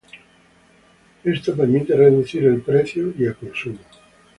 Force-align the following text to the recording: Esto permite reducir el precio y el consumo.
Esto 1.23 1.55
permite 1.55 1.95
reducir 1.95 2.45
el 2.45 2.61
precio 2.63 3.13
y 3.19 3.25
el 3.25 3.35
consumo. 3.35 3.77